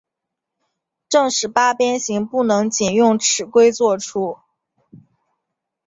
[1.09, 4.39] 正十八边形不能仅用尺规作出。